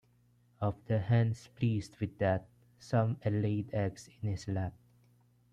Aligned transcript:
Of 0.59 0.83
the 0.87 0.97
hens 0.97 1.47
pleased 1.55 1.97
with 1.99 2.17
that, 2.17 2.47
Some 2.79 3.17
laid 3.23 3.71
eggs 3.71 4.09
in 4.23 4.29
his 4.29 4.47
lap. 4.47 4.73